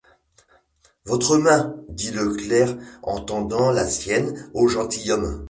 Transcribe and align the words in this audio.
Votre 1.05 1.37
main? 1.37 1.75
dit 1.89 2.09
le 2.09 2.33
clerc 2.33 2.75
en 3.03 3.21
tendant 3.21 3.69
la 3.71 3.87
sienne 3.87 4.49
au 4.55 4.67
gentilhomme. 4.67 5.39